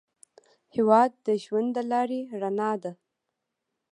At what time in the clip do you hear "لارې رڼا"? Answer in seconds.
1.91-2.71